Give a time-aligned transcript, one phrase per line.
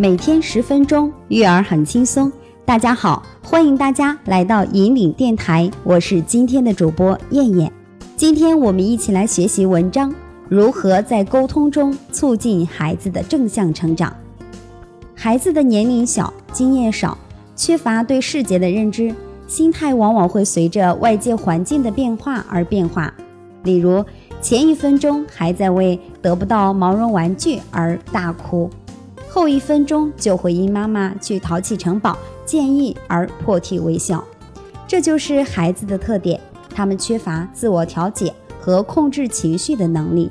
[0.00, 2.30] 每天十分钟，育儿很轻松。
[2.64, 7.72] 大家好，欢迎大家来到引领电台，我是今天的主播燕燕。
[8.16, 10.14] 今天我们一起来学习文章：
[10.48, 14.14] 如何在沟通中促进孩子的正向成长。
[15.16, 17.18] 孩子的年龄小，经验少，
[17.56, 19.12] 缺乏对世界的认知，
[19.48, 23.12] 心态往往会随着外界环境的变化而变化。
[23.64, 24.04] 例如，
[24.40, 28.70] 前一分钟还在为得不到毛绒玩具而大哭，
[29.38, 34.24] 后一分钟就会因妈妈去淘气城堡建议而破涕为笑。
[34.84, 36.40] 这就是孩子的特点，
[36.74, 40.28] 他们缺乏自我调节和控制情绪的能力。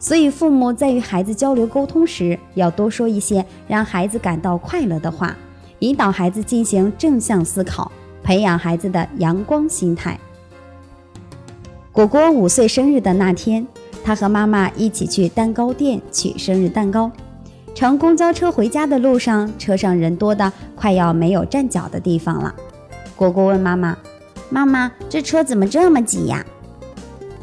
[0.00, 5.36] 所以，父母在与孩子交流沟通时，要多说一些让孩子感到快乐的话，
[5.78, 7.92] 引导孩子进行正向思考，
[8.24, 10.18] 培养孩子的阳光心态。
[11.92, 13.64] 果果五岁生日的那天，
[14.02, 17.08] 他和妈妈一起去蛋糕店取生日蛋糕。
[17.74, 22.54] 乘公交车回家的路上，车上人多的快要没有站脚的地方了。
[23.16, 23.96] 果果问妈妈
[24.48, 26.44] ：“妈妈，这车怎么这么挤呀？”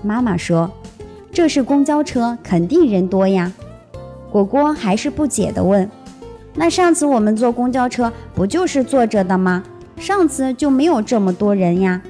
[0.02, 0.72] 妈妈说。
[1.34, 3.54] 这是公交车，肯定人多呀。
[4.30, 5.90] 果果还是不解地问
[6.56, 9.64] ：“那上次我们坐公交车不就是坐着的吗？
[9.96, 12.02] 上次就没有这么多人呀。”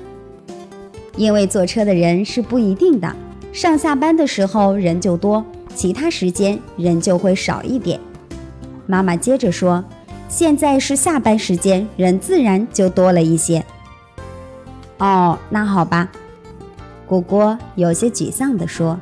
[1.15, 3.15] 因为坐车的人是不一定的，
[3.53, 7.99] 上下班的时候人就多，其他时间人就会少一点。
[8.85, 9.83] 妈妈接着说
[10.27, 13.63] ：“现在是下班时间，人自然就多了一些。”
[14.99, 16.09] 哦，那好吧。
[17.05, 18.99] 果果有些沮丧地说。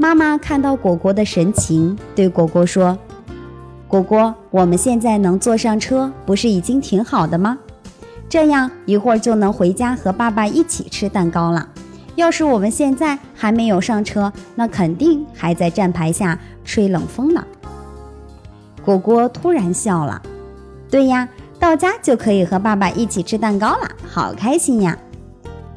[0.00, 2.96] 妈妈看到果果的神情，对果果说
[3.88, 7.58] ：“果果，我们现在能坐上车，不是已经挺好的吗？
[8.28, 11.68] 这样一会儿就能回家和爸爸一起吃蛋糕了。
[12.14, 17.44] 要是我们现在还没有上车，那肯定还在站牌下吹冷风呢。”
[18.88, 20.22] 果果突然笑了
[20.90, 24.96] ：“对呀，到家就可以和爸爸一起吃蛋糕了，好开心呀！”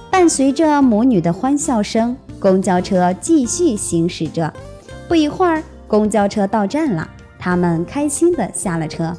[0.09, 2.15] 伴随着母女的欢笑声。
[2.39, 4.51] 公交车继续行驶着，
[5.09, 7.07] 不一会儿，公交车到站了，
[7.37, 9.13] 他们开心地下了车。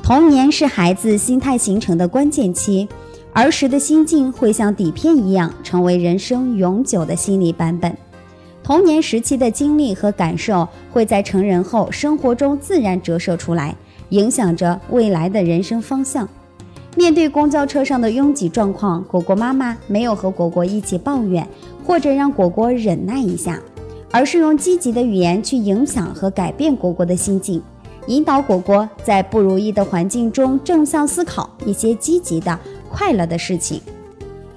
[0.00, 2.88] 童年是孩子心态形成的关键期，
[3.32, 7.94] 儿时的心境会像底片一样，成为人生永久的心理版本。
[8.64, 13.76] 童年时期的经历和感受，会在成人后生活中自然折射出来，
[14.08, 16.26] 影响着未来的人生方向。
[16.96, 21.46] 面对公交车上的拥挤状况，果果妈妈没有和果果一起抱怨，
[21.84, 23.60] 或者让果果忍耐一下，
[24.10, 27.60] 而是用积极的语言去影响和改变果果的心境，
[28.06, 32.58] 引导果果在不如意的环境中正向思考一些积极的、
[32.90, 33.78] 快乐的事情。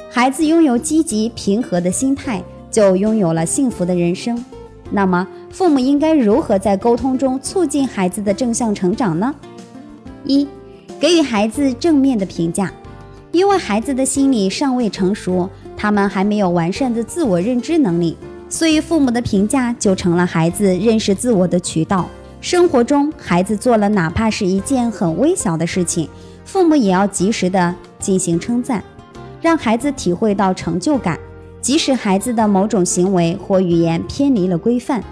[0.09, 2.41] 孩子拥有积极平和的心态，
[2.71, 4.43] 就拥有了幸福的人生。
[4.91, 9.33] 那么，父母应该如何在沟通中促进孩子的正向成长呢？
[10.25, 10.47] 一。
[10.99, 12.73] 给予孩子正面的评价，
[13.31, 18.17] 因为孩子的心理尚未成熟，他们还没有完善的自我认知能力，
[18.49, 22.07] 所以父母的评价就成了孩子认识自我的渠道。
[22.41, 26.09] 生活中，孩子做了哪怕是一件很微小的事情，
[26.45, 28.83] 父母也要及时的进行称赞，
[29.39, 31.19] 让孩子体会到成就感。
[31.67, 35.03] 即使孩子的某种行为或语言偏离了规范，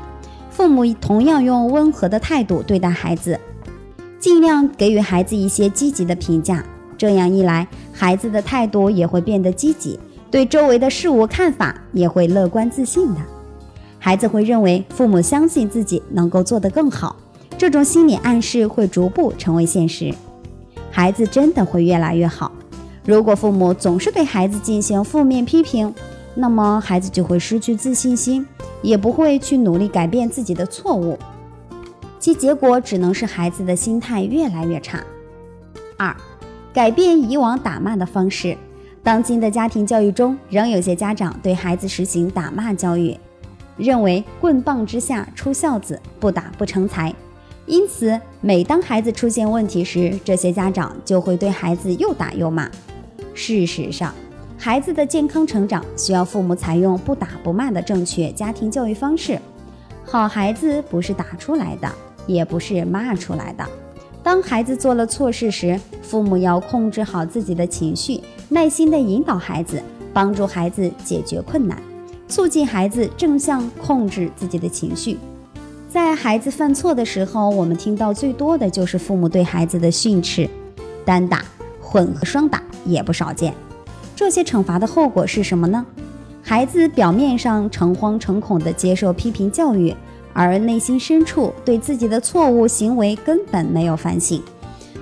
[0.49, 3.37] 父母同样用温和的态度对待孩子。
[4.21, 6.63] 尽量给予孩子一些积极的评价，
[6.97, 9.99] 这样一来，孩子的态度也会变得积极，
[10.31, 13.19] 对周围的事物看法也会乐观自信的。
[13.99, 17.17] 孩子会认为父母相信自己能够做得更好，
[17.57, 20.15] 这种心理暗示会逐步成为现实，
[20.89, 22.49] 孩子真的会越来越好。
[23.03, 25.93] 如果父母总是对孩子进行负面批评，
[26.35, 28.45] 那么孩子就会失去自信心，
[28.81, 31.17] 也不会去努力改变自己的错误。
[32.19, 35.03] 其结果只能是孩子的心态越来越差。
[35.97, 36.15] 二，
[36.73, 38.57] 改变以往打骂的方式。
[39.01, 43.15] 当今的家庭教育中，仍有些家长对孩子实行打骂教育，
[43.77, 47.13] 认为棍棒之下出孝子，不打不成才。
[47.67, 52.69] 因此，每当孩子出现问题时，这些家长就会对孩子又打又骂。
[53.35, 54.13] 事实上，
[54.57, 59.39] 孩子的健康成长需要父母采用不打不骂的正确家庭教育方式。
[60.03, 61.89] 好孩子不是打出来的。
[62.27, 63.63] 也不是骂出来的。
[64.23, 68.19] 当孩子做了错事时，父母要控制好自己的情绪，
[68.49, 69.79] 耐心地引导孩子，
[70.11, 71.79] 帮助孩子解决困难，
[72.27, 75.19] 促进孩子正向控制自己的情绪。
[75.87, 80.49] 在孩子犯错的时候，我们听到最多的就是父母对孩子的训斥，
[81.05, 81.45] 单打、
[81.79, 83.53] 混合双打也不少见。
[84.15, 85.85] 这些惩罚的后果是什么呢？
[86.41, 89.93] 孩子表面上诚惶诚恐地接受批评教育。
[90.37, 94.43] 而内心深处对自己的错误行为根本没有反省，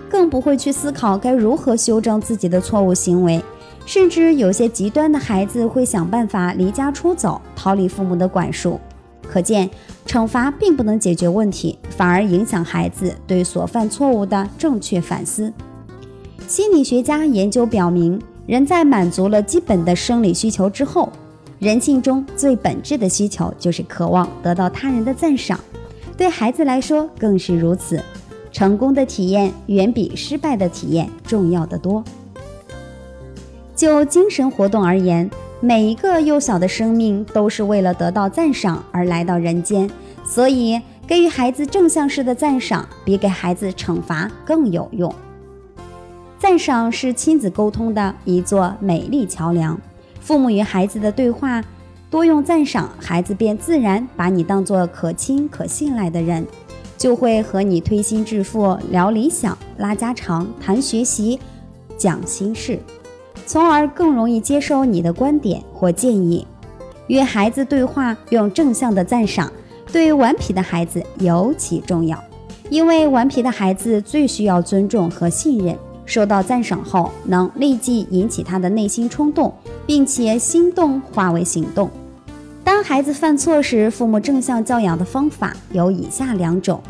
[0.07, 3.43] 更不会去思考该如何修正自己的错误行为。
[3.83, 8.79] 甚至有些极端的孩子会想办法离家出走，逃离父母的管束。
[9.27, 9.67] 可见，
[10.05, 15.51] 惩罚并不能解决问题，反而影响孩子对所犯错误的正确反思。
[16.47, 21.09] 心理学家研究表明，人在满足了基本的生理需求之后，
[21.59, 25.59] 人性中最本质的需求就是渴望得到他人的赞赏。
[26.17, 28.03] 对孩子来说更是如此，
[28.51, 32.03] 成功的体验远比失败的体验重要的多。
[33.75, 35.29] 就精神活动而言，
[35.59, 39.89] 每一个幼小的生命都是为了得到赞赏而来到人间，
[40.25, 45.13] 所以给予孩子正向式的赞赏，比给孩子惩罚更有用。
[46.43, 49.79] 赞赏是亲子沟通的一座美丽桥梁，
[50.19, 51.63] 父母与孩子的对话
[52.09, 56.45] 多用赞赏，孩子便自然把你当作可亲可信赖的人，
[56.97, 61.39] 就会和你推心置腹聊理想、拉家常、谈学习、
[61.97, 62.77] 讲心事。
[63.45, 66.45] 从而更容易接受你的观点或建议。
[67.07, 69.49] 与孩子对话用正向的赞赏，
[69.93, 72.21] 对顽皮的孩子尤其重要，
[72.69, 75.73] 因为顽皮的孩子最需要尊重和信任。
[76.05, 79.53] 受到赞赏后，能立即引起他的内心冲动，
[79.85, 81.89] 并且心动化为行动。
[82.63, 86.81] 当孩子犯错时，父母正向教养的方法有以下两种：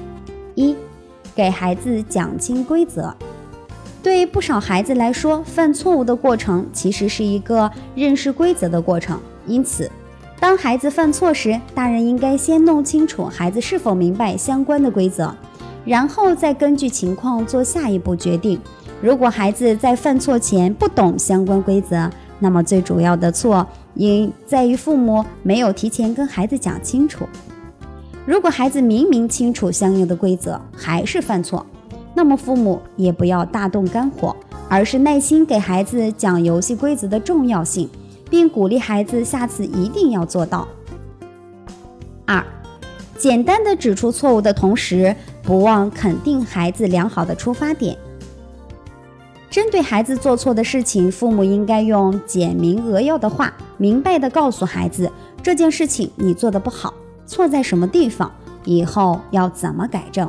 [0.56, 0.76] 一，
[1.36, 3.14] 给孩子讲清规则。
[4.02, 9.20] 对不少孩子来说，犯错误的过程其实是一个认识规则的过程。
[9.48, 9.90] 因此，
[10.40, 15.34] 当孩子犯错时，大人应该先弄清楚孩子是否明白相关的规则，
[15.86, 18.60] 然后再根据情况做下一步决定。
[19.04, 22.10] 如果孩子在犯错前不懂相关规则，
[22.40, 27.28] 那么最主要的错应在于父母没有提前跟孩子讲清楚。
[28.26, 31.66] 如果孩子明明清楚相应的规则，还是犯错，
[32.16, 34.34] 那么父母也不要大动肝火，
[34.70, 37.90] 而是耐心给孩子讲游戏规则的重要性，
[38.30, 40.66] 并鼓励孩子下次一定要做到。
[42.26, 42.42] 二，
[43.18, 47.98] 简单的指出错误的同时，不忘肯定孩子良好的出发点。
[49.54, 55.12] 针对孩子做错的事情，父母应该用简明扼要的话，明白的告诉孩子
[55.44, 56.92] 这件事情你做的不好，
[57.28, 58.32] 错在什么地方，
[58.66, 60.28] 以后要怎么改正。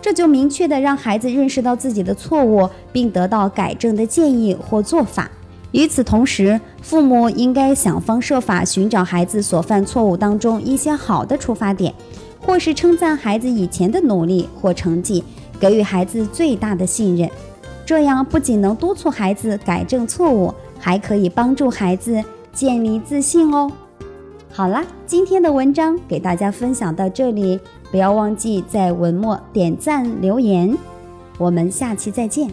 [0.00, 5.28] 这就明确的让孩子认识到自己的错误，并得到改正的建议或做法。
[5.72, 11.92] 与此同时，父母应该想方设法寻找孩子所犯错误当中一些好的出发点，
[12.40, 15.24] 或是称赞孩子以前的努力或成绩，
[15.58, 17.28] 给予孩子最大的信任。
[17.90, 22.22] 这样不仅能督促孩子改正错误，还可以帮助孩子
[22.52, 23.68] 建立自信哦。
[24.48, 27.58] 好啦，今天的文章给大家分享到这里。
[27.90, 30.78] 不要忘记在文末点赞留言，
[31.36, 32.48] 我们下期再见。